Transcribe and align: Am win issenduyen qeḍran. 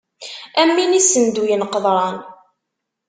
Am 0.61 0.69
win 0.75 0.97
issenduyen 0.99 1.67
qeḍran. 1.73 2.17